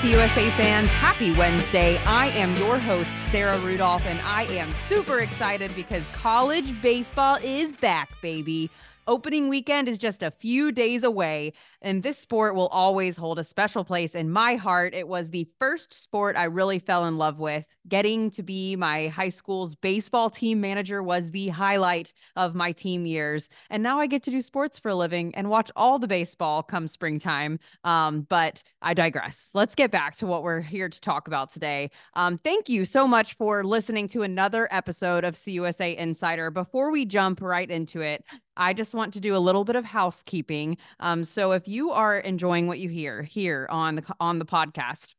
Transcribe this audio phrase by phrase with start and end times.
[0.00, 0.88] CUSA fans?
[0.88, 1.98] Happy Wednesday.
[2.06, 7.70] I am your host, Sarah Rudolph, and I am super excited because college baseball is
[7.72, 8.70] back, baby.
[9.06, 11.52] Opening weekend is just a few days away,
[11.82, 14.94] and this sport will always hold a special place in my heart.
[14.94, 17.64] It was the first sport I really fell in love with.
[17.88, 23.06] Getting to be my high school's baseball team manager was the highlight of my team
[23.06, 23.48] years.
[23.70, 26.62] And now I get to do sports for a living and watch all the baseball
[26.62, 27.58] come springtime.
[27.84, 29.52] Um, but I digress.
[29.54, 31.90] Let's get back to what we're here to talk about today.
[32.14, 36.50] Um, thank you so much for listening to another episode of CUSA Insider.
[36.50, 38.24] Before we jump right into it,
[38.56, 40.76] I just want to do a little bit of housekeeping.
[40.98, 45.14] Um, so if you are enjoying what you hear here on the on the podcast,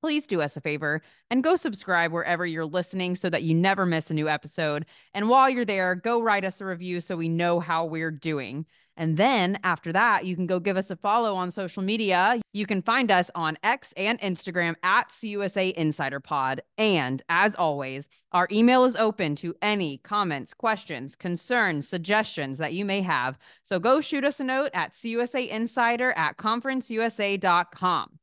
[0.00, 3.84] please do us a favor and go subscribe wherever you're listening so that you never
[3.84, 4.86] miss a new episode.
[5.12, 8.64] And while you're there, go write us a review so we know how we're doing.
[8.98, 12.40] And then after that, you can go give us a follow on social media.
[12.52, 16.60] You can find us on X and Instagram at CUSA Insider Pod.
[16.76, 22.84] And as always, our email is open to any comments, questions, concerns, suggestions that you
[22.84, 23.38] may have.
[23.62, 28.18] So go shoot us a note at CUSA Insider at conferenceusa.com.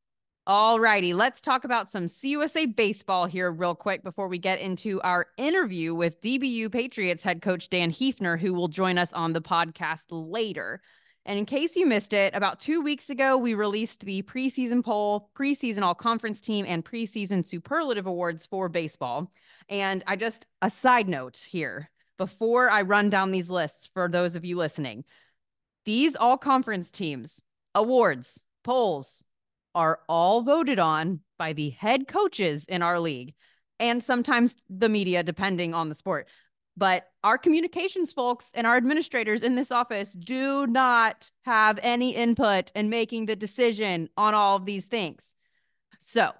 [0.47, 5.02] All righty, let's talk about some CUSA baseball here, real quick, before we get into
[5.02, 9.41] our interview with DBU Patriots head coach Dan Heefner, who will join us on the
[9.41, 10.83] podcast later.
[11.25, 15.31] And in case you missed it, about two weeks ago, we released the preseason poll,
[15.35, 19.31] preseason all conference team, and preseason superlative awards for baseball.
[19.67, 24.35] And I just, a side note here, before I run down these lists for those
[24.35, 25.05] of you listening,
[25.85, 27.41] these all conference teams,
[27.73, 29.23] awards, polls,
[29.75, 33.33] are all voted on by the head coaches in our league
[33.79, 36.27] and sometimes the media, depending on the sport.
[36.77, 42.71] But our communications folks and our administrators in this office do not have any input
[42.75, 45.35] in making the decision on all of these things.
[45.99, 46.31] So,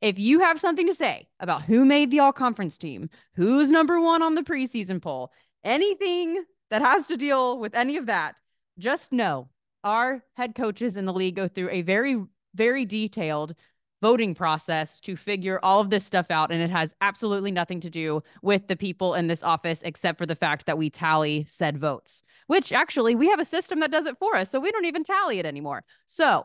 [0.00, 4.00] if you have something to say about who made the all conference team, who's number
[4.00, 5.32] one on the preseason poll,
[5.62, 8.40] anything that has to deal with any of that,
[8.78, 9.48] just know
[9.84, 12.20] our head coaches in the league go through a very
[12.54, 13.54] very detailed
[14.02, 16.50] voting process to figure all of this stuff out.
[16.50, 20.26] And it has absolutely nothing to do with the people in this office, except for
[20.26, 24.06] the fact that we tally said votes, which actually we have a system that does
[24.06, 24.50] it for us.
[24.50, 25.84] So we don't even tally it anymore.
[26.06, 26.44] So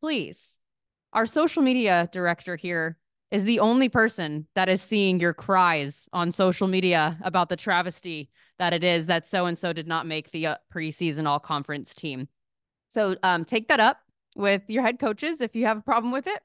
[0.00, 0.58] please,
[1.14, 2.98] our social media director here
[3.30, 8.30] is the only person that is seeing your cries on social media about the travesty
[8.58, 11.94] that it is that so and so did not make the uh, preseason all conference
[11.94, 12.28] team.
[12.88, 13.98] So um, take that up
[14.34, 16.40] with your head coaches if you have a problem with it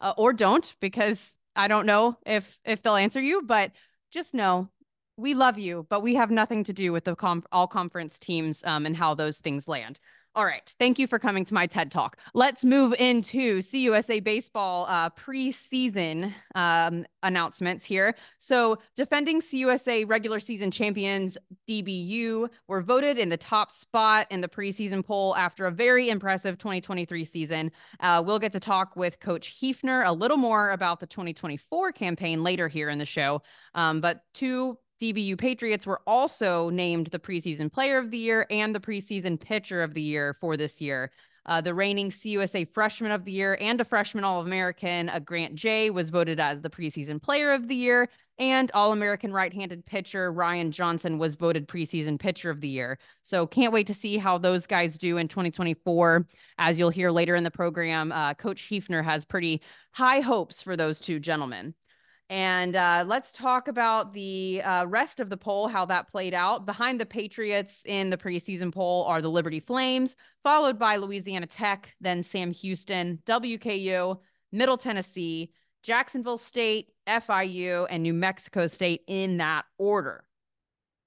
[0.00, 3.72] uh, or don't because I don't know if if they'll answer you but
[4.10, 4.68] just know
[5.16, 8.62] we love you but we have nothing to do with the com- all conference teams
[8.64, 10.00] um, and how those things land.
[10.36, 10.74] All right.
[10.80, 12.18] Thank you for coming to my TED Talk.
[12.34, 18.16] Let's move into CUSA baseball uh, preseason um, announcements here.
[18.38, 24.48] So, defending CUSA regular season champions DBU were voted in the top spot in the
[24.48, 27.70] preseason poll after a very impressive 2023 season.
[28.00, 32.42] Uh, we'll get to talk with Coach Heefner a little more about the 2024 campaign
[32.42, 33.40] later here in the show.
[33.76, 38.74] Um, but two DBU Patriots were also named the preseason player of the year and
[38.74, 41.10] the preseason pitcher of the year for this year.
[41.46, 45.54] Uh, the reigning CUSA freshman of the year and a freshman All American, uh, Grant
[45.54, 48.08] Jay, was voted as the preseason player of the year.
[48.38, 52.98] And All American right handed pitcher Ryan Johnson was voted preseason pitcher of the year.
[53.22, 56.26] So can't wait to see how those guys do in 2024.
[56.58, 59.60] As you'll hear later in the program, uh, Coach Heefner has pretty
[59.92, 61.74] high hopes for those two gentlemen.
[62.30, 66.64] And uh, let's talk about the uh, rest of the poll, how that played out.
[66.64, 71.94] Behind the Patriots in the preseason poll are the Liberty Flames, followed by Louisiana Tech,
[72.00, 74.18] then Sam Houston, WKU,
[74.52, 75.52] Middle Tennessee,
[75.82, 80.24] Jacksonville State, FIU, and New Mexico State in that order.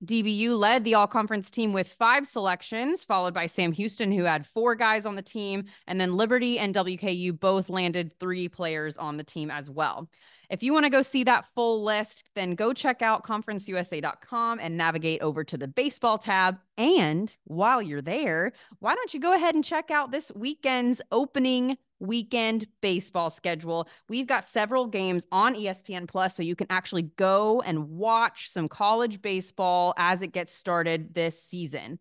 [0.05, 4.45] DBU led the all conference team with five selections, followed by Sam Houston, who had
[4.45, 5.63] four guys on the team.
[5.87, 10.07] And then Liberty and WKU both landed three players on the team as well.
[10.49, 14.77] If you want to go see that full list, then go check out conferenceusa.com and
[14.77, 16.57] navigate over to the baseball tab.
[16.77, 21.77] And while you're there, why don't you go ahead and check out this weekend's opening
[21.99, 23.89] weekend baseball schedule.
[24.07, 28.69] We've got several games on ESPN Plus so you can actually go and watch some
[28.69, 31.99] college baseball as it gets started this season.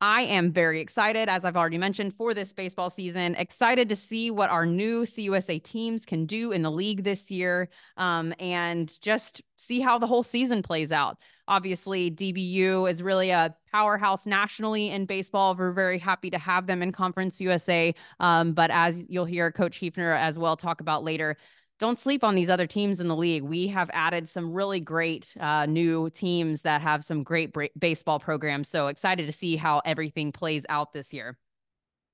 [0.00, 3.34] I am very excited, as I've already mentioned, for this baseball season.
[3.36, 7.70] Excited to see what our new CUSA teams can do in the league this year
[7.96, 11.16] um, and just see how the whole season plays out.
[11.48, 15.54] Obviously, DBU is really a powerhouse nationally in baseball.
[15.54, 17.94] We're very happy to have them in Conference USA.
[18.20, 21.36] Um, but as you'll hear Coach Heefner as well talk about later,
[21.78, 23.42] don't sleep on these other teams in the league.
[23.42, 28.18] We have added some really great uh, new teams that have some great b- baseball
[28.18, 28.68] programs.
[28.68, 31.36] So excited to see how everything plays out this year.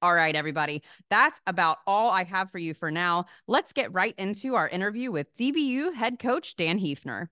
[0.02, 0.82] All right, everybody.
[1.10, 3.26] That's about all I have for you for now.
[3.46, 7.28] Let's get right into our interview with DBU head coach Dan Heefner.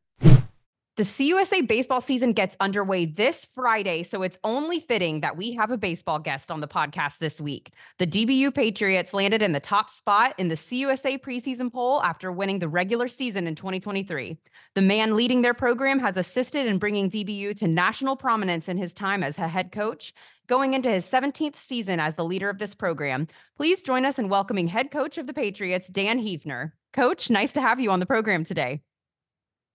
[0.97, 5.71] The CUSA baseball season gets underway this Friday, so it's only fitting that we have
[5.71, 7.73] a baseball guest on the podcast this week.
[7.99, 12.59] The DBU Patriots landed in the top spot in the CUSA preseason poll after winning
[12.59, 14.37] the regular season in 2023.
[14.75, 18.93] The man leading their program has assisted in bringing DBU to national prominence in his
[18.93, 20.13] time as a head coach.
[20.49, 24.29] Going into his 17th season as the leader of this program, please join us in
[24.29, 26.73] welcoming head coach of the Patriots, Dan Heefner.
[26.93, 28.83] Coach, nice to have you on the program today.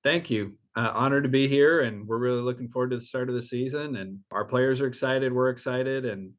[0.04, 3.30] Thank you uh, honored to be here, and we're really looking forward to the start
[3.30, 3.96] of the season.
[3.96, 5.34] And our players are excited.
[5.34, 6.32] We're excited, and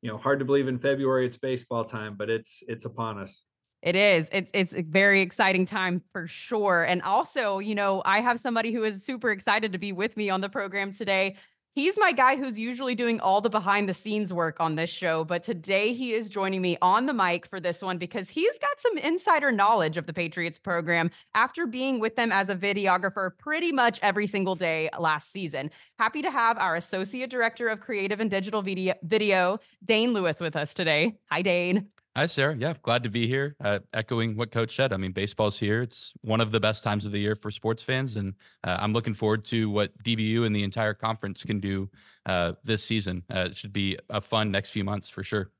[0.00, 3.44] you know, hard to believe in February it's baseball time, but it's it's upon us.
[3.82, 4.28] It is.
[4.30, 6.84] It's it's a very exciting time for sure.
[6.84, 10.30] And also, you know, I have somebody who is super excited to be with me
[10.30, 11.34] on the program today.
[11.74, 15.24] He's my guy who's usually doing all the behind the scenes work on this show,
[15.24, 18.78] but today he is joining me on the mic for this one because he's got
[18.78, 23.72] some insider knowledge of the Patriots program after being with them as a videographer pretty
[23.72, 25.70] much every single day last season.
[25.98, 30.56] Happy to have our Associate Director of Creative and Digital Video, video Dane Lewis, with
[30.56, 31.16] us today.
[31.30, 31.88] Hi, Dane.
[32.14, 32.54] Hi, Sarah.
[32.54, 33.56] Yeah, glad to be here.
[33.58, 34.92] Uh, echoing what Coach said.
[34.92, 35.80] I mean, baseball's here.
[35.80, 38.92] It's one of the best times of the year for sports fans, and uh, I'm
[38.92, 41.88] looking forward to what DBU and the entire conference can do
[42.26, 43.22] uh, this season.
[43.34, 45.52] Uh, it should be a fun next few months for sure.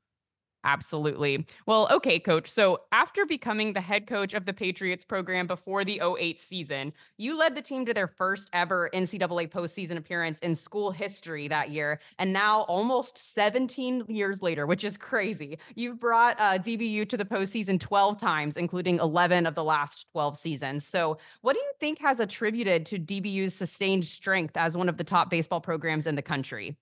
[0.65, 1.45] Absolutely.
[1.65, 2.49] Well, okay, coach.
[2.49, 7.37] So, after becoming the head coach of the Patriots program before the 08 season, you
[7.37, 11.99] led the team to their first ever NCAA postseason appearance in school history that year.
[12.17, 17.25] And now, almost 17 years later, which is crazy, you've brought uh, DBU to the
[17.25, 20.85] postseason 12 times, including 11 of the last 12 seasons.
[20.85, 25.03] So, what do you think has attributed to DBU's sustained strength as one of the
[25.03, 26.77] top baseball programs in the country?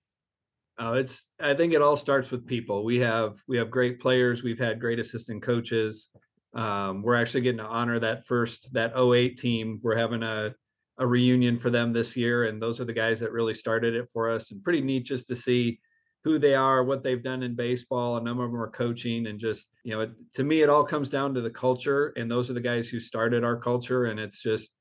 [0.78, 2.84] Oh, it's I think it all starts with people.
[2.84, 4.42] We have we have great players.
[4.42, 6.10] We've had great assistant coaches.
[6.54, 9.80] Um, we're actually getting to honor that first that 08 team.
[9.82, 10.54] We're having a
[10.98, 14.08] a reunion for them this year, and those are the guys that really started it
[14.12, 14.50] for us.
[14.50, 15.80] And pretty neat just to see
[16.24, 18.16] who they are, what they've done in baseball.
[18.16, 21.10] A number of them are coaching, and just you know, to me, it all comes
[21.10, 22.12] down to the culture.
[22.16, 24.72] And those are the guys who started our culture, and it's just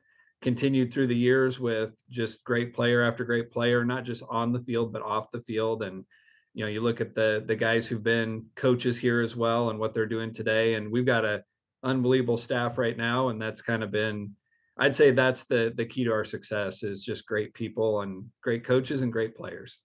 [0.41, 4.59] continued through the years with just great player after great player, not just on the
[4.59, 5.83] field but off the field.
[5.83, 6.05] And
[6.53, 9.79] you know, you look at the the guys who've been coaches here as well and
[9.79, 10.73] what they're doing today.
[10.73, 11.43] And we've got a
[11.83, 14.35] unbelievable staff right now, and that's kind of been
[14.77, 18.63] I'd say that's the the key to our success is just great people and great
[18.63, 19.83] coaches and great players.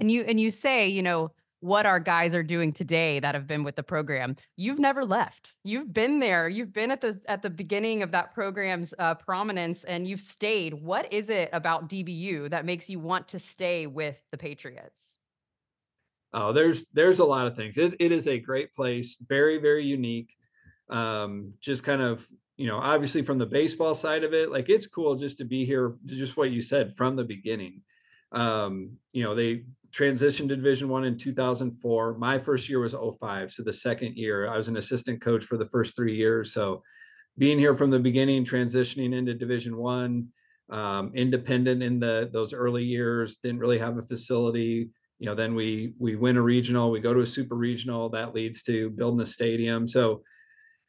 [0.00, 3.46] And you and you say, you know, what our guys are doing today that have
[3.46, 4.36] been with the program.
[4.56, 5.54] You've never left.
[5.62, 6.48] You've been there.
[6.48, 10.74] You've been at the at the beginning of that program's uh, prominence and you've stayed.
[10.74, 15.18] What is it about dbu that makes you want to stay with the patriots?
[16.32, 17.76] Oh there's there's a lot of things.
[17.76, 20.34] It, it is a great place very very unique.
[20.88, 24.86] Um just kind of you know obviously from the baseball side of it like it's
[24.86, 27.82] cool just to be here just what you said from the beginning.
[28.32, 33.50] Um you know they transitioned to division one in 2004 my first year was 05
[33.50, 34.48] so the second year.
[34.48, 36.82] I was an assistant coach for the first three years so
[37.38, 40.28] being here from the beginning transitioning into division one
[40.70, 44.90] um, independent in the those early years didn't really have a facility.
[45.18, 48.34] You know then we we win a regional we go to a super regional that
[48.34, 49.88] leads to building a stadium.
[49.88, 50.22] So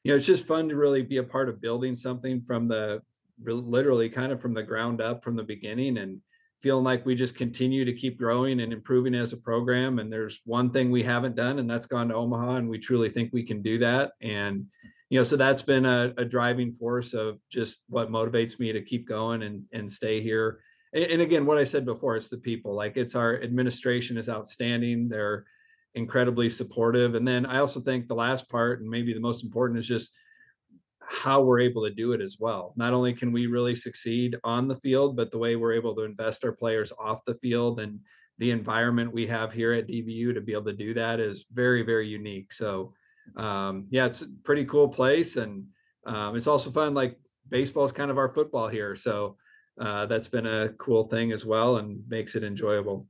[0.04, 3.02] you know it's just fun to really be a part of building something from the
[3.44, 6.22] literally kind of from the ground up from the beginning and
[6.62, 10.00] feeling like we just continue to keep growing and improving as a program.
[10.00, 13.10] And there's one thing we haven't done, and that's gone to Omaha, and we truly
[13.10, 14.12] think we can do that.
[14.22, 14.68] And
[15.10, 18.82] you know, so that's been a, a driving force of just what motivates me to
[18.82, 20.60] keep going and and stay here.
[20.94, 22.76] And, and again, what I said before, it's the people.
[22.76, 25.10] Like it's our administration is outstanding.
[25.10, 25.46] They're
[25.96, 27.16] incredibly supportive.
[27.16, 30.12] And then I also think the last part, and maybe the most important, is just
[31.12, 32.74] how we're able to do it as well.
[32.78, 36.04] Not only can we really succeed on the field, but the way we're able to
[36.04, 38.00] invest our players off the field and
[38.38, 41.84] the environment we have here at DBU to be able to do that is very,
[41.84, 42.54] very unique.
[42.54, 42.94] So,
[43.36, 45.36] um, yeah, it's a pretty cool place.
[45.36, 45.66] And
[46.06, 46.94] um, it's also fun.
[46.94, 48.96] Like baseball is kind of our football here.
[48.96, 49.36] So,
[49.80, 53.08] uh, that's been a cool thing as well and makes it enjoyable.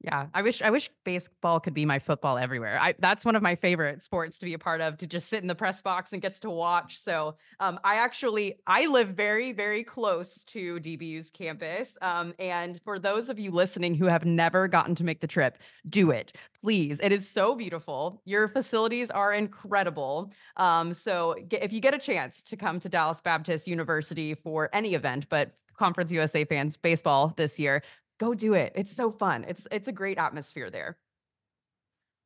[0.00, 2.78] Yeah, I wish I wish baseball could be my football everywhere.
[2.80, 5.42] I that's one of my favorite sports to be a part of to just sit
[5.42, 6.98] in the press box and gets to watch.
[7.00, 11.98] So um, I actually I live very very close to DBU's campus.
[12.00, 15.58] Um, and for those of you listening who have never gotten to make the trip,
[15.88, 17.00] do it please.
[17.00, 18.22] It is so beautiful.
[18.24, 20.32] Your facilities are incredible.
[20.56, 24.68] Um, so get, if you get a chance to come to Dallas Baptist University for
[24.72, 27.82] any event, but Conference USA fans baseball this year,
[28.18, 28.72] go do it.
[28.74, 29.44] It's so fun.
[29.48, 30.98] It's it's a great atmosphere there.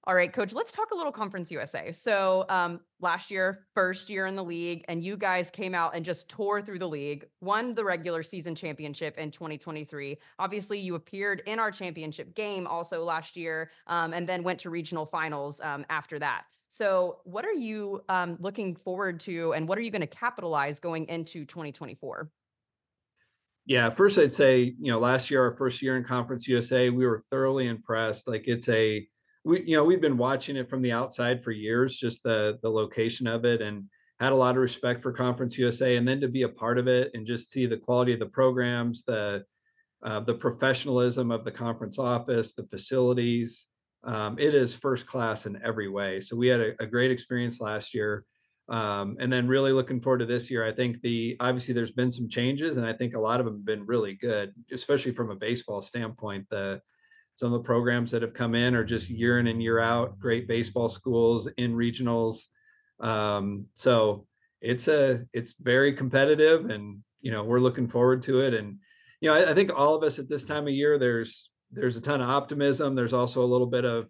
[0.05, 1.93] All right, coach, let's talk a little Conference USA.
[1.93, 6.05] So, um, last year, first year in the league, and you guys came out and
[6.05, 10.19] just tore through the league, won the regular season championship in 2023.
[10.41, 14.71] Obviously, you appeared in our championship game also last year, um, and then went to
[14.71, 16.47] regional finals um, after that.
[16.67, 20.81] So, what are you um, looking forward to, and what are you going to capitalize
[20.81, 22.29] going into 2024?
[23.65, 27.07] Yeah, first I'd say, you know, last year, our first year in Conference USA, we
[27.07, 28.27] were thoroughly impressed.
[28.27, 29.07] Like it's a
[29.45, 32.71] we, you know, we've been watching it from the outside for years, just the the
[32.71, 33.85] location of it and
[34.21, 35.97] had a lot of respect for Conference USA.
[35.97, 38.27] And then to be a part of it and just see the quality of the
[38.27, 39.45] programs, the
[40.03, 43.69] uh, the professionalism of the conference office, the facilities.
[44.05, 46.19] Um, it is first class in every way.
[46.19, 48.25] So we had a, a great experience last year.
[48.73, 50.67] Um, and then really looking forward to this year.
[50.67, 53.57] I think the obviously there's been some changes, and I think a lot of them
[53.57, 56.47] have been really good, especially from a baseball standpoint.
[56.49, 56.81] The
[57.35, 60.19] some of the programs that have come in are just year in and year out,
[60.19, 62.49] great baseball schools in regionals.
[62.99, 64.27] Um, so
[64.63, 68.55] it's a it's very competitive, and you know we're looking forward to it.
[68.55, 68.79] And
[69.21, 71.99] you know I, I think all of us at this time of year, there's there's
[71.99, 72.95] a ton of optimism.
[72.95, 74.09] There's also a little bit of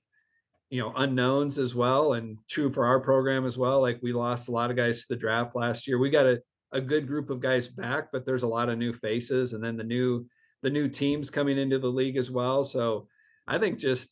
[0.72, 4.48] you know unknowns as well and true for our program as well like we lost
[4.48, 5.98] a lot of guys to the draft last year.
[5.98, 6.40] We got a,
[6.72, 9.76] a good group of guys back but there's a lot of new faces and then
[9.76, 10.26] the new
[10.62, 12.64] the new teams coming into the league as well.
[12.64, 13.06] So
[13.46, 14.08] i think just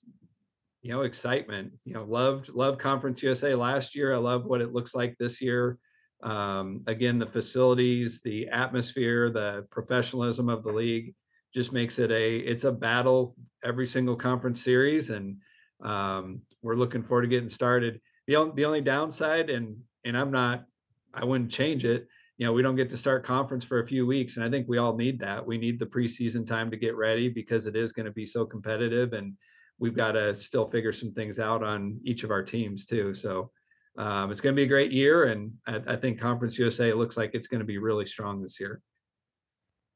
[0.83, 4.15] you know excitement you know loved love conference usa last year.
[4.15, 5.79] I love what it looks like this year.
[6.23, 11.15] Um, again the facilities the atmosphere the professionalism of the league
[11.55, 15.39] just makes it a it's a battle every single conference series and
[15.83, 18.01] um, we're looking forward to getting started.
[18.27, 20.65] The only, the only downside, and and I'm not,
[21.13, 22.07] I wouldn't change it.
[22.39, 24.67] You know, we don't get to start conference for a few weeks, and I think
[24.69, 25.47] we all need that.
[25.47, 28.47] We need the preseason time to get ready because it is going to be so
[28.47, 29.35] competitive, and
[29.79, 33.13] we've got to still figure some things out on each of our teams too.
[33.15, 33.51] So
[33.99, 37.17] um, it's going to be a great year, and I, I think Conference USA looks
[37.17, 38.81] like it's going to be really strong this year.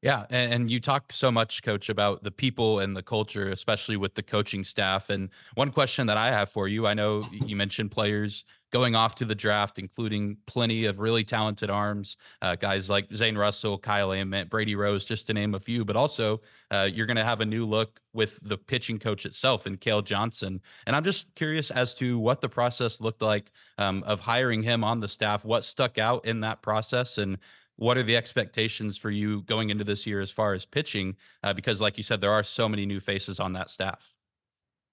[0.01, 3.97] Yeah, and, and, you talk so much, Coach, about the people and the culture, especially
[3.97, 5.09] with the coaching staff.
[5.09, 9.15] And one question that I have for you, I know you mentioned players going off
[9.15, 14.11] to the draft, including plenty of really talented arms, uh, guys like Zane Russell, Kyle
[14.11, 15.85] Ament, Brady Rose, just to name a few.
[15.85, 19.65] But also, uh, you're going to have a new look with the pitching coach itself
[19.65, 20.59] and Kale Johnson.
[20.87, 24.83] And I'm just curious as to what the process looked like um, of hiring him
[24.83, 25.45] on the staff.
[25.45, 27.37] What stuck out in that process, and
[27.77, 31.15] what are the expectations for you going into this year as far as pitching?
[31.43, 34.13] Uh, because, like you said, there are so many new faces on that staff.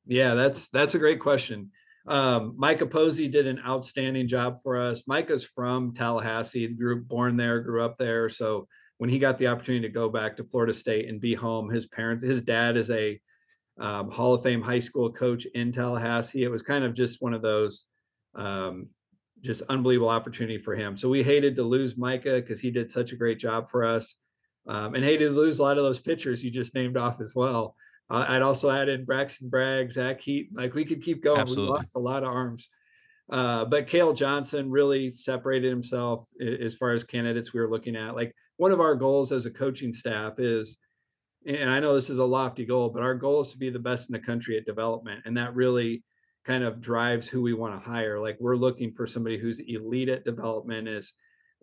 [0.07, 1.71] Yeah, that's that's a great question.
[2.07, 5.05] Um, Micah Posey did an outstanding job for us.
[5.07, 8.29] Micah's from Tallahassee, grew born there, grew up there.
[8.29, 8.67] So
[8.99, 11.87] when he got the opportunity to go back to Florida State and be home, his
[11.87, 13.21] parents, his dad is a
[13.79, 16.43] um, Hall of Fame high school coach in Tallahassee.
[16.43, 17.87] It was kind of just one of those
[18.35, 18.89] um,
[19.43, 20.97] just unbelievable opportunity for him.
[20.97, 24.17] So we hated to lose Micah because he did such a great job for us,
[24.67, 27.35] um, and hated to lose a lot of those pitchers you just named off as
[27.35, 27.75] well.
[28.09, 30.51] Uh, I'd also add in Braxton Bragg, Zach Heat.
[30.55, 31.41] Like we could keep going.
[31.41, 31.73] Absolutely.
[31.73, 32.69] We lost a lot of arms.
[33.31, 38.15] Uh, but Kale Johnson really separated himself as far as candidates we were looking at.
[38.15, 40.77] Like one of our goals as a coaching staff is,
[41.47, 43.79] and I know this is a lofty goal, but our goal is to be the
[43.79, 45.23] best in the country at development.
[45.25, 46.05] And that really
[46.45, 48.21] kind of drives who we want to hire.
[48.21, 50.89] Like we're looking for somebody who's elite at development.
[50.89, 51.13] As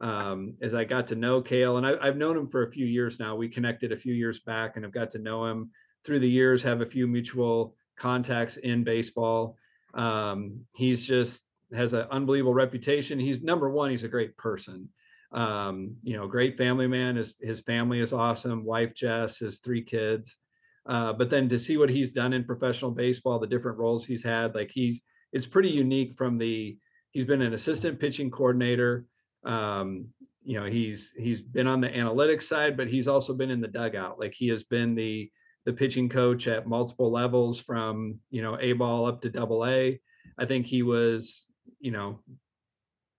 [0.02, 2.86] um, as I got to know Kale, and I, I've known him for a few
[2.86, 3.36] years now.
[3.36, 5.72] We connected a few years back, and I've got to know him
[6.06, 6.64] through the years.
[6.64, 9.58] Have a few mutual contacts in baseball.
[9.94, 11.44] Um, he's just
[11.74, 13.20] has an unbelievable reputation.
[13.20, 13.92] He's number one.
[13.92, 14.90] He's a great person.
[15.32, 17.16] Um, you know, great family man.
[17.18, 18.64] His his family is awesome.
[18.64, 20.38] Wife Jess, his three kids.
[20.86, 24.24] Uh, but then to see what he's done in professional baseball, the different roles he's
[24.24, 26.78] had, like he's it's pretty unique from the
[27.12, 29.06] he's been an assistant pitching coordinator.
[29.44, 30.08] Um,
[30.44, 33.68] you know, he's he's been on the analytics side, but he's also been in the
[33.68, 34.20] dugout.
[34.20, 35.32] Like he has been the
[35.66, 40.00] the pitching coach at multiple levels from you know A ball up to double A.
[40.38, 41.48] I think he was,
[41.80, 42.20] you know,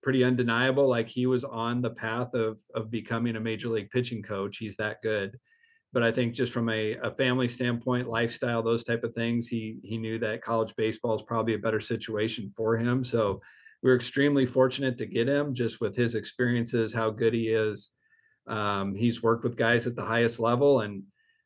[0.02, 0.88] pretty undeniable.
[0.88, 4.56] Like he was on the path of of becoming a major league pitching coach.
[4.56, 5.38] He's that good.
[5.92, 9.78] But I think just from a, a family standpoint, lifestyle, those type of things, he
[9.82, 13.02] he knew that college baseball is probably a better situation for him.
[13.02, 13.40] So
[13.82, 17.90] we are extremely fortunate to get him just with his experiences, how good he is.
[18.46, 20.80] Um, he's worked with guys at the highest level.
[20.80, 21.04] And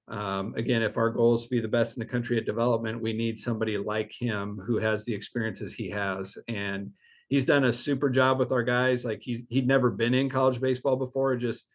[0.09, 3.01] um, again, if our goal is to be the best in the country at development,
[3.01, 6.37] we need somebody like him who has the experiences he has.
[6.49, 6.91] And
[7.29, 9.05] he's done a super job with our guys.
[9.05, 11.67] Like he's he'd never been in college baseball before, just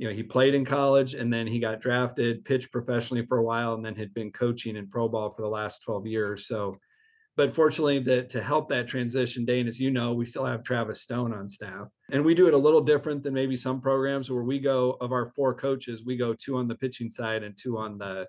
[0.00, 3.44] you know, he played in college and then he got drafted, pitched professionally for a
[3.44, 6.46] while, and then had been coaching in pro ball for the last 12 years.
[6.46, 6.80] So,
[7.36, 11.02] but fortunately, that to help that transition, Dane, as you know, we still have Travis
[11.02, 11.88] Stone on staff.
[12.10, 15.12] And we do it a little different than maybe some programs where we go of
[15.12, 18.26] our four coaches, we go two on the pitching side and two on the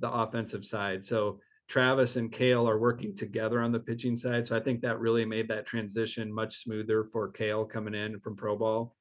[0.00, 1.04] the offensive side.
[1.04, 4.44] So Travis and Kale are working together on the pitching side.
[4.48, 8.34] So I think that really made that transition much smoother for Kale coming in from
[8.34, 8.96] pro ball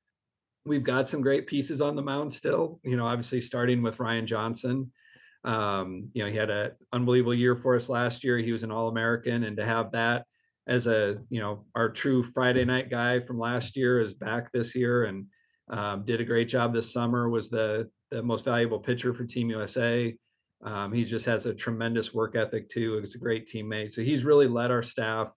[0.66, 2.80] we've got some great pieces on the mound still.
[2.84, 4.92] You know, obviously starting with Ryan Johnson.
[5.44, 8.38] Um, you know, he had an unbelievable year for us last year.
[8.38, 10.26] He was an All American, and to have that
[10.68, 14.76] as a you know our true Friday night guy from last year is back this
[14.76, 15.26] year and
[15.70, 17.30] um, did a great job this summer.
[17.30, 20.16] Was the the most valuable pitcher for Team USA.
[20.64, 22.98] Um, he just has a tremendous work ethic too.
[23.00, 23.92] He's a great teammate.
[23.92, 25.34] So he's really led our staff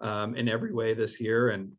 [0.00, 1.72] um, in every way this year, and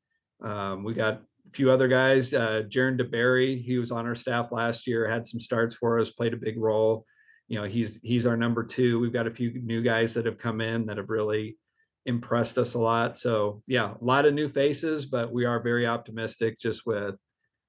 [0.43, 1.23] um, we got
[1.53, 2.33] few other guys.
[2.33, 6.09] Uh, Jaron DeBerry, he was on our staff last year, had some starts for us,
[6.09, 7.05] played a big role.
[7.47, 8.99] You know, he's he's our number two.
[8.99, 11.57] We've got a few new guys that have come in that have really
[12.05, 13.17] impressed us a lot.
[13.17, 17.15] So yeah, a lot of new faces, but we are very optimistic just with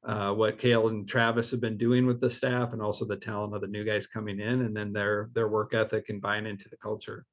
[0.05, 3.55] uh, what Kale and Travis have been doing with the staff, and also the talent
[3.55, 6.69] of the new guys coming in, and then their their work ethic and buying into
[6.69, 7.25] the culture.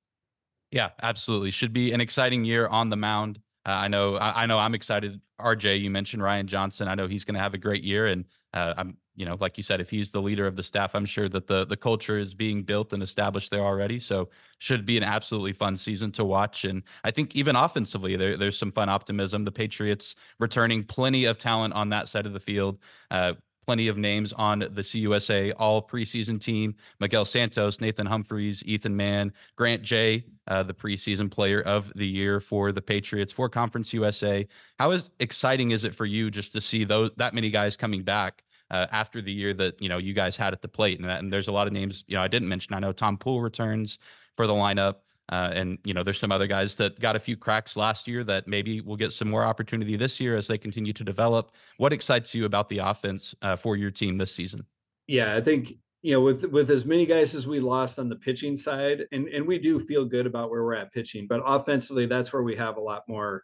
[0.71, 1.51] Yeah, absolutely.
[1.51, 3.39] Should be an exciting year on the mound.
[3.65, 5.21] Uh, I know, I, I, know, I'm excited.
[5.39, 6.87] RJ, you mentioned Ryan Johnson.
[6.87, 9.57] I know he's going to have a great year, and uh, I'm, you know, like
[9.57, 12.17] you said, if he's the leader of the staff, I'm sure that the the culture
[12.17, 13.99] is being built and established there already.
[13.99, 16.65] So should be an absolutely fun season to watch.
[16.65, 19.43] And I think even offensively, there, there's some fun optimism.
[19.43, 22.79] The Patriots returning plenty of talent on that side of the field.
[23.11, 23.33] Uh,
[23.65, 26.75] plenty of names on the CUSA all preseason team.
[26.99, 32.39] Miguel Santos, Nathan Humphreys, Ethan Mann, Grant Jay, uh, the preseason player of the year
[32.39, 34.47] for the Patriots for Conference USA.
[34.79, 38.03] How is exciting is it for you just to see those that many guys coming
[38.03, 38.43] back?
[38.69, 41.19] Uh, after the year that you know you guys had at the plate, and, that,
[41.21, 42.73] and there's a lot of names you know I didn't mention.
[42.73, 43.99] I know Tom Poole returns
[44.37, 44.95] for the lineup.
[45.31, 48.23] Uh, and you know, there's some other guys that got a few cracks last year
[48.25, 51.51] that maybe will get some more opportunity this year as they continue to develop.
[51.77, 54.65] What excites you about the offense uh, for your team this season?
[55.07, 58.17] Yeah, I think you know with with as many guys as we lost on the
[58.17, 62.05] pitching side, and and we do feel good about where we're at pitching, but offensively,
[62.05, 63.43] that's where we have a lot more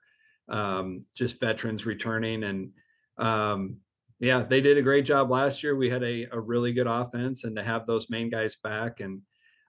[0.50, 2.72] um, just veterans returning and.
[3.18, 3.78] Um,
[4.20, 5.76] yeah, they did a great job last year.
[5.76, 9.22] We had a, a really good offense, and to have those main guys back and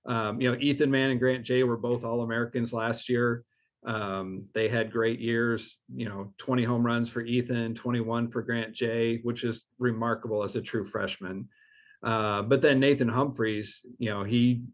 [0.09, 3.45] um, you know, Ethan Mann and Grant Jay were both All Americans last year.
[3.85, 8.75] Um, they had great years, you know, 20 home runs for Ethan, 21 for Grant
[8.75, 11.49] Jay, which is remarkable as a true freshman.
[12.03, 14.65] Uh, but then Nathan Humphreys, you know, he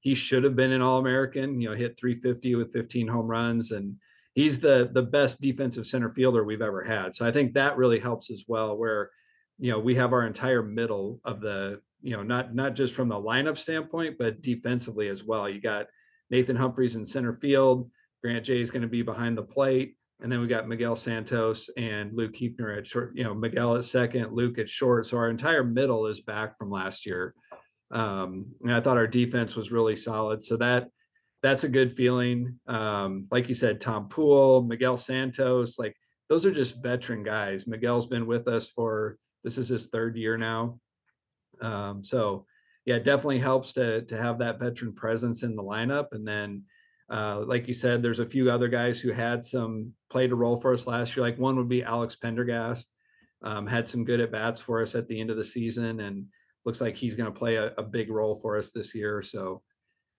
[0.00, 1.60] he should have been an All American.
[1.60, 3.96] You know, hit 350 with 15 home runs, and
[4.34, 7.14] he's the the best defensive center fielder we've ever had.
[7.14, 8.76] So I think that really helps as well.
[8.76, 9.10] Where
[9.58, 13.08] you know we have our entire middle of the you know, not not just from
[13.08, 15.48] the lineup standpoint, but defensively as well.
[15.48, 15.86] You got
[16.30, 17.90] Nathan Humphreys in center field.
[18.22, 19.96] Grant Jay is going to be behind the plate.
[20.20, 23.84] And then we got Miguel Santos and Luke Heefner at short, you know, Miguel at
[23.84, 25.04] second, Luke at short.
[25.06, 27.34] So our entire middle is back from last year.
[27.90, 30.44] Um, and I thought our defense was really solid.
[30.44, 30.88] So that
[31.42, 32.60] that's a good feeling.
[32.68, 35.96] Um, like you said, Tom Poole, Miguel Santos, like
[36.28, 37.66] those are just veteran guys.
[37.66, 40.78] Miguel's been with us for this is his third year now.
[41.62, 42.46] Um, so
[42.84, 46.08] yeah, it definitely helps to to have that veteran presence in the lineup.
[46.12, 46.64] And then,
[47.08, 50.56] uh, like you said, there's a few other guys who had some played a role
[50.56, 51.24] for us last year.
[51.24, 52.90] Like one would be Alex Pendergast,
[53.42, 56.26] um, had some good at bats for us at the end of the season, and
[56.64, 59.20] looks like he's going to play a, a, big role for us this year.
[59.20, 59.62] So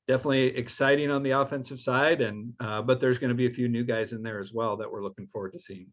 [0.08, 3.68] definitely exciting on the offensive side, and uh, but there's going to be a few
[3.68, 5.88] new guys in there as well that we're looking forward to seeing.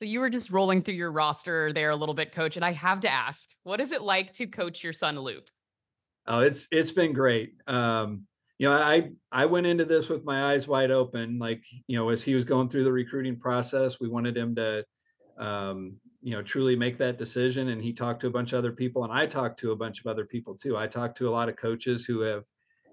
[0.00, 2.56] So you were just rolling through your roster there a little bit, coach.
[2.56, 5.50] And I have to ask, what is it like to coach your son Luke?
[6.26, 7.52] Oh, it's it's been great.
[7.66, 8.26] Um,
[8.58, 11.38] you know, I I went into this with my eyes wide open.
[11.38, 14.86] Like, you know, as he was going through the recruiting process, we wanted him to
[15.38, 17.68] um, you know, truly make that decision.
[17.68, 20.00] And he talked to a bunch of other people, and I talked to a bunch
[20.00, 20.78] of other people too.
[20.78, 22.44] I talked to a lot of coaches who have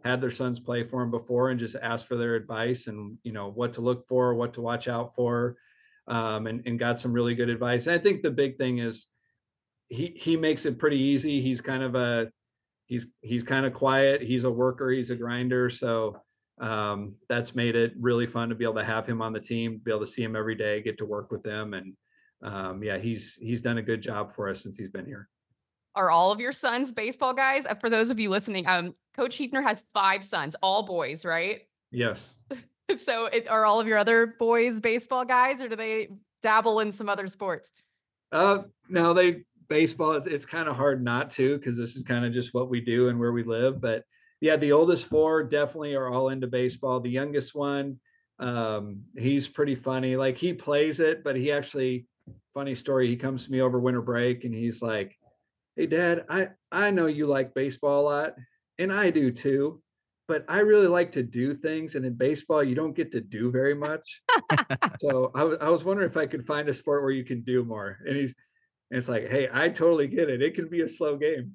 [0.03, 3.31] had their sons play for him before and just asked for their advice and you
[3.31, 5.55] know what to look for, what to watch out for
[6.07, 7.87] um, and, and got some really good advice.
[7.87, 9.07] And I think the big thing is
[9.89, 11.41] he he makes it pretty easy.
[11.41, 12.29] He's kind of a
[12.85, 14.21] he's he's kind of quiet.
[14.21, 14.89] He's a worker.
[14.89, 15.69] He's a grinder.
[15.69, 16.21] So
[16.59, 19.79] um, that's made it really fun to be able to have him on the team,
[19.83, 21.93] be able to see him every day, get to work with him, and
[22.41, 25.29] um, yeah, he's he's done a good job for us since he's been here.
[25.95, 27.65] Are all of your sons baseball guys?
[27.65, 31.61] Uh, for those of you listening, um, Coach Heefner has five sons, all boys, right?
[31.91, 32.35] Yes.
[32.97, 36.09] so, it, are all of your other boys baseball guys, or do they
[36.41, 37.71] dabble in some other sports?
[38.31, 40.13] Uh, no, they baseball.
[40.13, 42.81] It's, it's kind of hard not to because this is kind of just what we
[42.81, 43.81] do and where we live.
[43.81, 44.03] But
[44.41, 46.99] yeah, the oldest four definitely are all into baseball.
[46.99, 47.99] The youngest one,
[48.39, 50.15] um, he's pretty funny.
[50.15, 52.05] Like he plays it, but he actually,
[52.53, 53.07] funny story.
[53.07, 55.17] He comes to me over winter break and he's like,
[55.75, 58.35] "Hey, Dad, I I know you like baseball a lot,
[58.77, 59.81] and I do too."
[60.27, 63.49] But I really like to do things, and in baseball, you don't get to do
[63.49, 64.21] very much.
[64.97, 67.43] so I, w- I was wondering if I could find a sport where you can
[67.43, 67.99] do more.
[68.05, 68.35] And he's,
[68.91, 70.41] and it's like, hey, I totally get it.
[70.41, 71.53] It can be a slow game.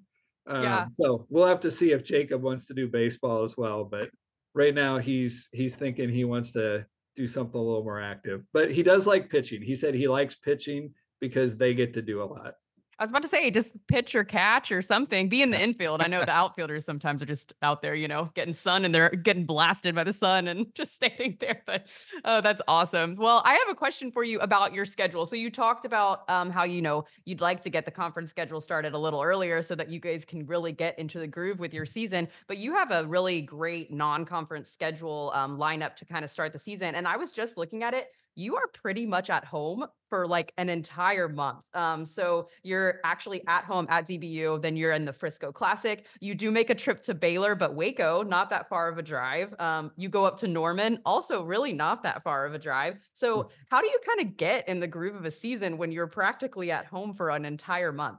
[0.51, 0.81] Yeah.
[0.81, 3.85] Um, so we'll have to see if Jacob wants to do baseball as well.
[3.85, 4.11] But
[4.55, 8.47] right now he's he's thinking he wants to do something a little more active.
[8.53, 9.63] But he does like pitching.
[9.63, 12.55] He said he likes pitching because they get to do a lot.
[13.03, 15.29] I was about to say, just pitch or catch or something.
[15.29, 16.01] Be in the infield.
[16.03, 19.11] I know the outfielders sometimes are just out there, you know, getting sun and they're
[19.11, 21.65] getting blasted by the sun and just standing there.
[21.67, 21.89] But
[22.25, 23.17] oh, that's awesome.
[23.17, 25.27] Well, I have a question for you about your schedule.
[25.27, 28.61] So you talked about um, how you know you'd like to get the conference schedule
[28.61, 31.75] started a little earlier so that you guys can really get into the groove with
[31.75, 32.29] your season.
[32.47, 36.61] But you have a really great non-conference schedule um, lineup to kind of start the
[36.61, 36.95] season.
[36.95, 40.53] And I was just looking at it you are pretty much at home for like
[40.59, 41.65] an entire month.
[41.75, 46.07] Um, so you're actually at home at DBU, then you're in the Frisco Classic.
[46.21, 49.55] You do make a trip to Baylor, but Waco, not that far of a drive.
[49.59, 52.97] Um, you go up to Norman, also really not that far of a drive.
[53.15, 56.07] So how do you kind of get in the groove of a season when you're
[56.07, 58.19] practically at home for an entire month?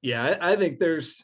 [0.00, 1.22] Yeah, I, I think there's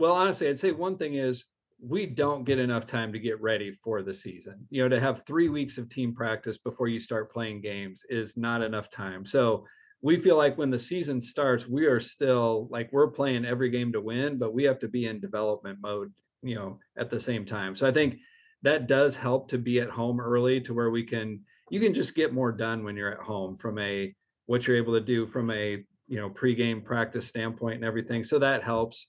[0.00, 1.44] well, honestly, I'd say one thing is
[1.82, 4.66] we don't get enough time to get ready for the season.
[4.70, 8.36] You know, to have three weeks of team practice before you start playing games is
[8.36, 9.24] not enough time.
[9.24, 9.64] So
[10.02, 13.92] we feel like when the season starts, we are still like we're playing every game
[13.92, 16.12] to win, but we have to be in development mode,
[16.42, 17.74] you know, at the same time.
[17.74, 18.20] So I think
[18.62, 21.40] that does help to be at home early to where we can
[21.70, 24.14] you can just get more done when you're at home from a
[24.46, 28.24] what you're able to do from a you know pregame practice standpoint and everything.
[28.24, 29.06] So that helps.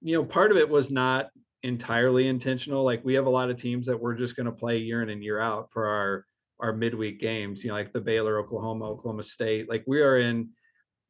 [0.00, 1.30] You know, part of it was not
[1.64, 2.84] entirely intentional.
[2.84, 5.08] Like we have a lot of teams that we're just going to play year in
[5.08, 6.26] and year out for our
[6.60, 7.64] our midweek games.
[7.64, 9.68] You know, like the Baylor, Oklahoma, Oklahoma State.
[9.68, 10.50] Like we are in.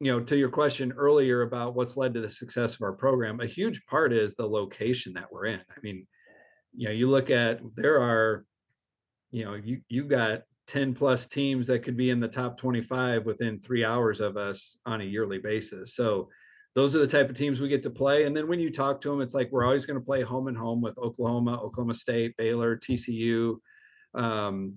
[0.01, 3.39] You know, to your question earlier about what's led to the success of our program,
[3.39, 5.61] a huge part is the location that we're in.
[5.69, 6.05] I mean,
[6.75, 8.43] you know, you look at there are,
[9.31, 13.25] you know, you you got 10 plus teams that could be in the top 25
[13.25, 15.95] within three hours of us on a yearly basis.
[15.95, 16.27] So
[16.75, 18.25] those are the type of teams we get to play.
[18.25, 20.47] And then when you talk to them, it's like we're always going to play home
[20.47, 23.55] and home with Oklahoma, Oklahoma State, Baylor, TCU.
[24.13, 24.75] Um,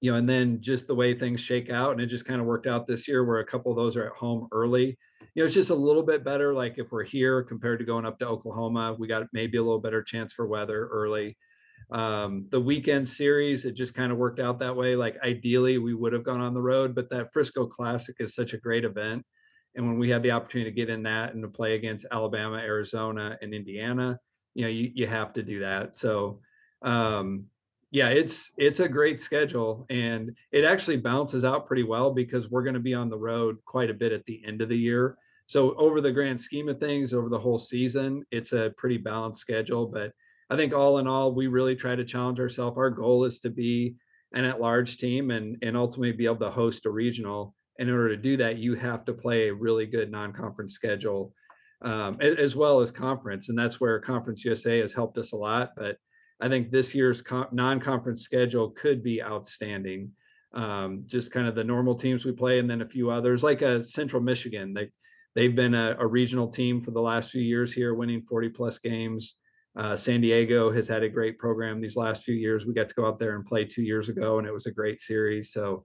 [0.00, 2.46] you know, and then just the way things shake out, and it just kind of
[2.46, 4.96] worked out this year where a couple of those are at home early.
[5.34, 6.54] You know, it's just a little bit better.
[6.54, 9.80] Like if we're here compared to going up to Oklahoma, we got maybe a little
[9.80, 11.36] better chance for weather early.
[11.90, 14.94] Um, the weekend series, it just kind of worked out that way.
[14.94, 18.52] Like ideally, we would have gone on the road, but that Frisco Classic is such
[18.52, 19.24] a great event
[19.74, 22.56] and when we had the opportunity to get in that and to play against Alabama,
[22.56, 24.18] Arizona, and Indiana,
[24.54, 25.96] you know, you, you have to do that.
[25.96, 26.40] So,
[26.82, 27.44] um,
[27.90, 32.64] yeah, it's it's a great schedule, and it actually balances out pretty well because we're
[32.64, 35.16] going to be on the road quite a bit at the end of the year.
[35.46, 39.40] So, over the grand scheme of things, over the whole season, it's a pretty balanced
[39.40, 39.86] schedule.
[39.86, 40.12] But
[40.50, 42.76] I think all in all, we really try to challenge ourselves.
[42.76, 43.94] Our goal is to be
[44.34, 48.16] an at-large team and and ultimately be able to host a regional in order to
[48.16, 51.32] do that, you have to play a really good non-conference schedule
[51.82, 55.70] um, as well as conference, and that's where Conference USA has helped us a lot.
[55.76, 55.96] But
[56.40, 60.12] I think this year's non-conference schedule could be outstanding.
[60.52, 63.62] Um, just kind of the normal teams we play, and then a few others, like
[63.62, 64.72] uh, Central Michigan.
[64.72, 64.88] They
[65.34, 68.78] they've been a, a, regional team for the last few years here, winning 40 plus
[68.78, 69.34] games.
[69.76, 72.64] Uh, San Diego has had a great program these last few years.
[72.64, 74.72] We got to go out there and play two years ago, and it was a
[74.72, 75.52] great series.
[75.52, 75.84] So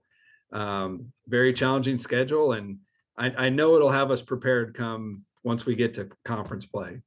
[0.52, 2.78] um, very challenging schedule, and
[3.16, 7.02] I, I know it'll have us prepared come once we get to conference play.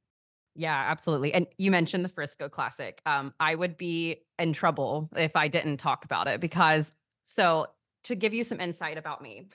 [0.54, 1.32] Yeah, absolutely.
[1.34, 3.00] And you mentioned the Frisco Classic.
[3.06, 7.66] Um, I would be in trouble if I didn't talk about it because so
[8.04, 9.48] to give you some insight about me,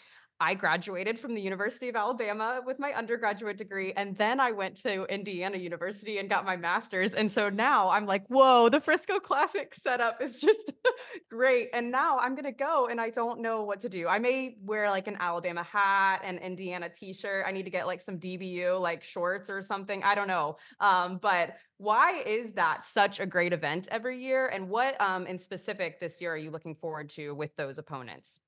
[0.43, 3.93] I graduated from the University of Alabama with my undergraduate degree.
[3.93, 7.13] And then I went to Indiana University and got my master's.
[7.13, 10.73] And so now I'm like, whoa, the Frisco Classic setup is just
[11.32, 11.69] great.
[11.73, 14.10] And now I'm going to go and I don't know what to do.
[14.10, 17.45] I may wear like an Alabama hat and Indiana t shirt.
[17.47, 20.03] I need to get like some DBU like shorts or something.
[20.03, 20.58] I don't know.
[20.82, 24.47] Um, but why is that such a great event every year?
[24.47, 28.39] And what um, in specific this year are you looking forward to with those opponents?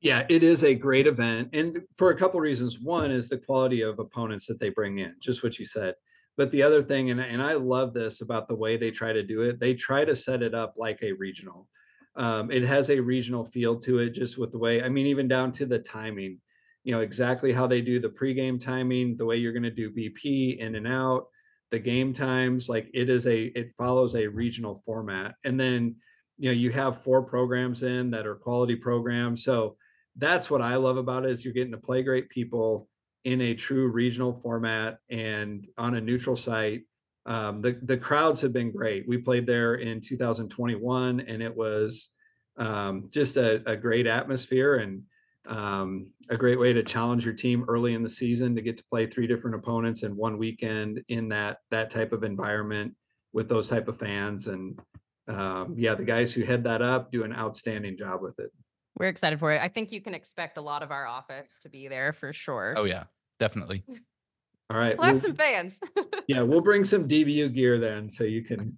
[0.00, 1.50] Yeah, it is a great event.
[1.52, 2.78] And for a couple reasons.
[2.78, 5.94] One is the quality of opponents that they bring in, just what you said.
[6.36, 9.24] But the other thing, and, and I love this about the way they try to
[9.24, 11.66] do it, they try to set it up like a regional.
[12.14, 15.26] Um, it has a regional feel to it, just with the way, I mean, even
[15.26, 16.38] down to the timing,
[16.84, 19.90] you know, exactly how they do the pregame timing, the way you're going to do
[19.90, 21.26] BP in and out,
[21.72, 25.34] the game times, like it is a, it follows a regional format.
[25.44, 25.96] And then,
[26.38, 29.42] you know, you have four programs in that are quality programs.
[29.42, 29.76] So,
[30.18, 32.88] that's what I love about it is you're getting to play great people
[33.24, 36.82] in a true regional format and on a neutral site.
[37.26, 39.06] Um, the the crowds have been great.
[39.06, 42.08] We played there in 2021, and it was
[42.56, 45.02] um, just a, a, great atmosphere and
[45.46, 48.84] um, a great way to challenge your team early in the season to get to
[48.90, 52.94] play three different opponents in one weekend in that that type of environment
[53.32, 54.46] with those type of fans.
[54.48, 54.80] And
[55.28, 58.50] um, yeah, the guys who head that up do an outstanding job with it.
[58.98, 59.62] We're excited for it.
[59.62, 62.74] I think you can expect a lot of our office to be there for sure.
[62.76, 63.04] Oh yeah,
[63.38, 63.84] definitely.
[64.70, 64.98] All right.
[64.98, 65.80] We'll have some fans.
[66.28, 68.76] yeah, we'll bring some DBU gear then, so you can.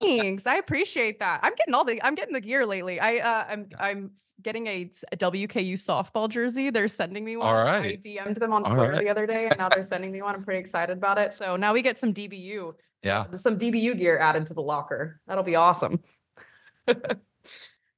[0.00, 0.46] Thanks.
[0.46, 1.40] I appreciate that.
[1.42, 3.00] I'm getting all the I'm getting the gear lately.
[3.00, 4.10] I uh I'm I'm
[4.42, 6.70] getting a, a WKU softball jersey.
[6.70, 7.46] They're sending me one.
[7.46, 7.98] All right.
[7.98, 9.00] I DM'd them on Twitter right.
[9.00, 10.34] the other day and now they're sending me one.
[10.34, 11.32] I'm pretty excited about it.
[11.32, 12.72] So now we get some DBU.
[13.02, 13.26] Yeah.
[13.36, 15.20] Some DBU gear added to the locker.
[15.26, 16.00] That'll be awesome.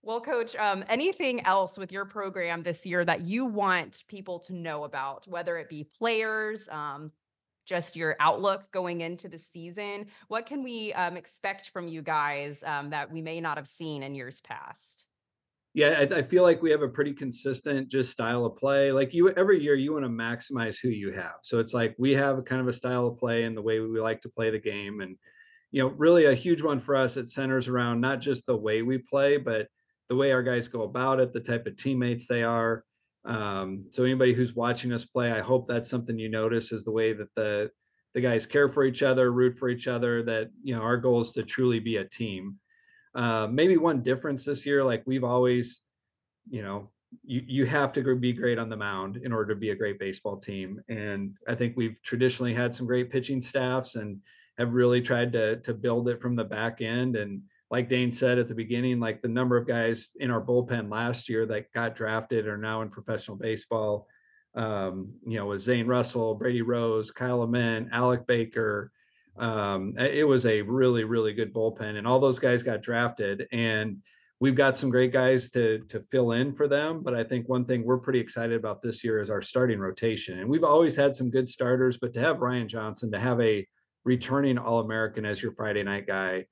[0.04, 4.52] Well, coach, um, anything else with your program this year that you want people to
[4.52, 7.10] know about, whether it be players, um,
[7.64, 10.08] just your outlook going into the season?
[10.28, 14.02] What can we um, expect from you guys um, that we may not have seen
[14.02, 15.06] in years past?
[15.72, 18.92] Yeah, I, I, feel like we have a pretty consistent just style of play.
[18.92, 21.36] Like you, every year you want to maximize who you have.
[21.42, 23.98] So it's like we have kind of a style of play and the way we
[24.00, 25.00] like to play the game.
[25.00, 25.16] And,
[25.72, 28.82] you know, really a huge one for us, it centers around not just the way
[28.82, 29.66] we play, but
[30.08, 32.84] the way our guys go about it, the type of teammates they are.
[33.24, 36.92] Um, so anybody who's watching us play, I hope that's something you notice is the
[36.92, 37.70] way that the
[38.14, 40.22] the guys care for each other, root for each other.
[40.22, 42.58] That you know our goal is to truly be a team.
[43.14, 45.82] Uh, maybe one difference this year, like we've always,
[46.50, 46.90] you know,
[47.24, 49.98] you you have to be great on the mound in order to be a great
[49.98, 50.80] baseball team.
[50.88, 54.20] And I think we've traditionally had some great pitching staffs and
[54.58, 57.42] have really tried to to build it from the back end and
[57.74, 61.28] like Dane said at the beginning, like the number of guys in our bullpen last
[61.28, 64.06] year that got drafted are now in professional baseball.
[64.54, 68.92] Um, you know, with Zane Russell, Brady Rose, Kyle Ament, Alec Baker.
[69.36, 73.48] Um, it was a really, really good bullpen, and all those guys got drafted.
[73.50, 74.04] And
[74.38, 77.02] we've got some great guys to to fill in for them.
[77.02, 80.38] But I think one thing we're pretty excited about this year is our starting rotation.
[80.38, 83.66] And we've always had some good starters, but to have Ryan Johnson, to have a
[84.04, 86.46] returning All American as your Friday night guy,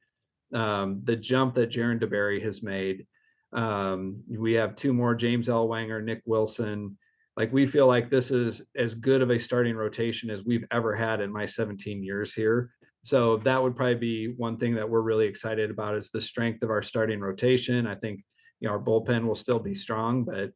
[0.53, 3.07] um, the jump that Jarren DeBerry has made.
[3.53, 6.97] Um, we have two more, James Ellwanger, Nick Wilson.
[7.37, 10.95] Like we feel like this is as good of a starting rotation as we've ever
[10.95, 12.71] had in my 17 years here.
[13.05, 16.63] So that would probably be one thing that we're really excited about is the strength
[16.63, 17.87] of our starting rotation.
[17.87, 18.23] I think
[18.61, 20.53] you know our bullpen will still be strong, but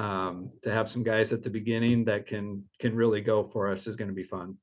[0.00, 3.86] um, to have some guys at the beginning that can can really go for us
[3.86, 4.56] is going to be fun.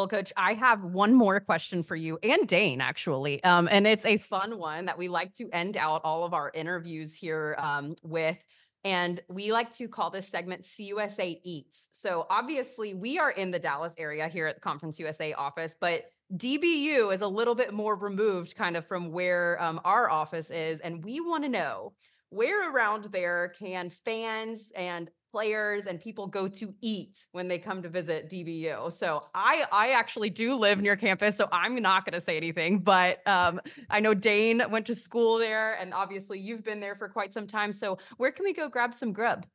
[0.00, 3.44] Well, coach, I have one more question for you and Dane, actually.
[3.44, 6.50] Um, and it's a fun one that we like to end out all of our
[6.54, 8.42] interviews here um, with.
[8.82, 11.90] And we like to call this segment CUSA Eats.
[11.92, 16.06] So obviously, we are in the Dallas area here at the Conference USA office, but
[16.34, 20.80] DBU is a little bit more removed kind of from where um, our office is.
[20.80, 21.92] And we want to know
[22.30, 27.82] where around there can fans and players and people go to eat when they come
[27.82, 28.92] to visit DBU.
[28.92, 32.80] So I I actually do live near campus, so I'm not going to say anything.
[32.80, 37.08] But um, I know Dane went to school there, and obviously you've been there for
[37.08, 37.72] quite some time.
[37.72, 39.46] So where can we go grab some grub?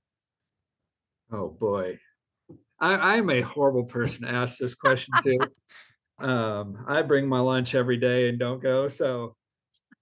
[1.31, 1.99] Oh boy,
[2.79, 5.49] I, I'm a horrible person to ask this question to.
[6.25, 8.87] um, I bring my lunch every day and don't go.
[8.87, 9.35] So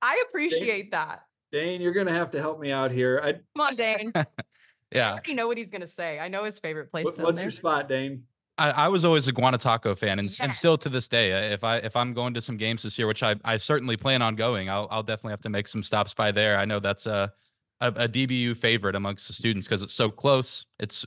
[0.01, 1.21] I appreciate Dane, that.
[1.51, 3.21] Dane, you're going to have to help me out here.
[3.23, 4.11] I, Come on, Dane.
[4.93, 5.09] Yeah.
[5.09, 6.19] I already know what he's gonna say.
[6.19, 7.05] I know his favorite place.
[7.05, 8.23] What, what's your spot, Dane?
[8.57, 11.77] I, I, was always a Guanataco fan, and, and still to this day, if I
[11.77, 14.69] if I'm going to some games this year, which I, I certainly plan on going,
[14.69, 16.57] I'll I'll definitely have to make some stops by there.
[16.57, 17.33] I know that's a
[17.81, 20.65] a, a DBU favorite amongst the students because it's so close.
[20.79, 21.05] It's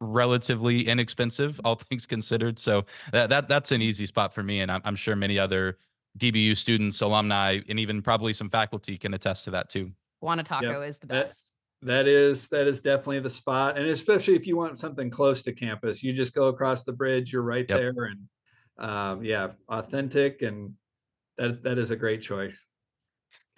[0.00, 2.58] relatively inexpensive, all things considered.
[2.58, 5.78] So that, that that's an easy spot for me, and I'm, I'm sure many other
[6.18, 9.92] DBU students, alumni, and even probably some faculty can attest to that too.
[10.22, 10.88] Guanataco yep.
[10.88, 11.49] is the best.
[11.82, 15.42] That, that is that is definitely the spot, and especially if you want something close
[15.42, 17.32] to campus, you just go across the bridge.
[17.32, 17.78] You're right yep.
[17.78, 18.20] there, and
[18.78, 20.74] um, yeah, authentic, and
[21.38, 22.66] that that is a great choice.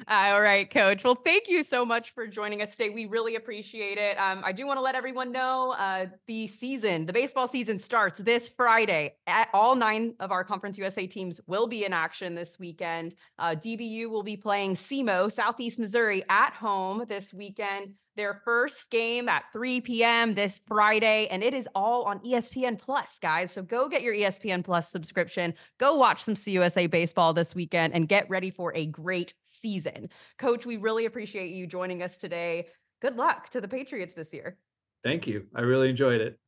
[0.08, 1.04] All right, coach.
[1.04, 2.90] Well, thank you so much for joining us today.
[2.90, 4.16] We really appreciate it.
[4.18, 8.18] Um, I do want to let everyone know uh, the season, the baseball season starts
[8.18, 9.14] this Friday.
[9.28, 13.14] At all nine of our Conference USA teams will be in action this weekend.
[13.38, 19.28] Uh, DBU will be playing SEMO, Southeast Missouri, at home this weekend their first game
[19.28, 20.34] at 3 p.m.
[20.34, 23.50] this Friday, and it is all on ESPN Plus, guys.
[23.50, 25.54] So go get your ESPN Plus subscription.
[25.78, 30.08] Go watch some CUSA baseball this weekend and get ready for a great season.
[30.38, 32.68] Coach, we really appreciate you joining us today.
[33.00, 34.58] Good luck to the Patriots this year.
[35.02, 35.46] Thank you.
[35.54, 36.38] I really enjoyed it.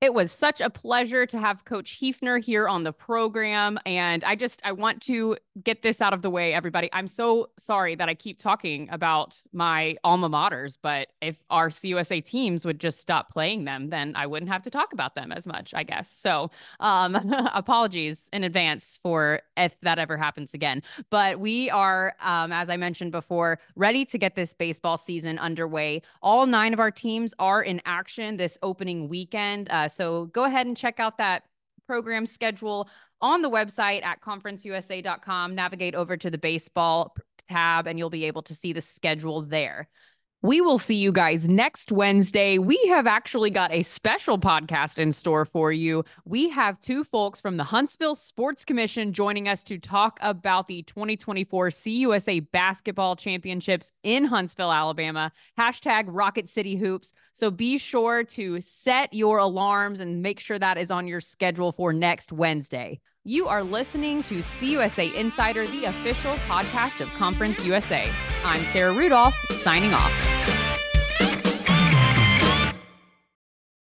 [0.00, 3.78] It was such a pleasure to have Coach Heefner here on the program.
[3.84, 6.88] And I just, I want to get this out of the way, everybody.
[6.94, 12.24] I'm so sorry that I keep talking about my alma maters, but if our CUSA
[12.24, 15.46] teams would just stop playing them, then I wouldn't have to talk about them as
[15.46, 16.10] much, I guess.
[16.10, 17.14] So um,
[17.52, 20.82] apologies in advance for if that ever happens again.
[21.10, 26.00] But we are, um, as I mentioned before, ready to get this baseball season underway.
[26.22, 29.68] All nine of our teams are in action this opening weekend.
[29.68, 31.44] Uh, so go ahead and check out that
[31.86, 32.88] program schedule
[33.20, 35.54] on the website at conferenceusa.com.
[35.54, 37.14] Navigate over to the baseball
[37.48, 39.88] tab and you'll be able to see the schedule there.
[40.42, 42.56] We will see you guys next Wednesday.
[42.56, 46.02] We have actually got a special podcast in store for you.
[46.24, 50.82] We have two folks from the Huntsville Sports Commission joining us to talk about the
[50.84, 55.30] 2024 CUSA Basketball Championships in Huntsville, Alabama.
[55.58, 57.12] Hashtag Rocket City Hoops.
[57.34, 61.70] So be sure to set your alarms and make sure that is on your schedule
[61.70, 63.00] for next Wednesday.
[63.26, 68.10] You are listening to CUSA Insider, the official podcast of Conference USA.
[68.46, 70.69] I'm Sarah Rudolph, signing off.